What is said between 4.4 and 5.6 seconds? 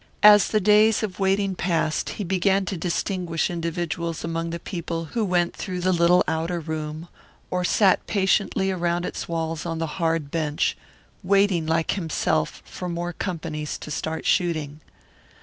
the people who went